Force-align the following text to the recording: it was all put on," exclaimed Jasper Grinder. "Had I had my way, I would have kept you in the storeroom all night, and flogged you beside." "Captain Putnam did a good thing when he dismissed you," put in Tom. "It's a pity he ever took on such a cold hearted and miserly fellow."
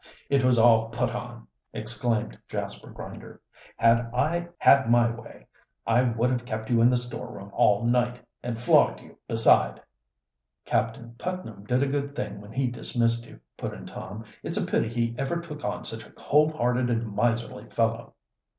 it 0.31 0.43
was 0.43 0.57
all 0.57 0.89
put 0.89 1.11
on," 1.11 1.45
exclaimed 1.73 2.35
Jasper 2.49 2.89
Grinder. 2.89 3.39
"Had 3.77 4.09
I 4.15 4.49
had 4.57 4.89
my 4.89 5.11
way, 5.11 5.45
I 5.85 6.01
would 6.01 6.31
have 6.31 6.43
kept 6.43 6.71
you 6.71 6.81
in 6.81 6.89
the 6.89 6.97
storeroom 6.97 7.51
all 7.53 7.85
night, 7.85 8.19
and 8.41 8.57
flogged 8.57 9.01
you 9.01 9.19
beside." 9.27 9.79
"Captain 10.65 11.13
Putnam 11.19 11.65
did 11.65 11.83
a 11.83 11.87
good 11.87 12.15
thing 12.15 12.41
when 12.41 12.51
he 12.51 12.65
dismissed 12.65 13.27
you," 13.27 13.39
put 13.57 13.73
in 13.75 13.85
Tom. 13.85 14.25
"It's 14.41 14.57
a 14.57 14.65
pity 14.65 14.89
he 14.89 15.13
ever 15.19 15.39
took 15.39 15.63
on 15.63 15.85
such 15.85 16.07
a 16.07 16.13
cold 16.13 16.53
hearted 16.55 16.89
and 16.89 17.13
miserly 17.15 17.69
fellow." 17.69 18.15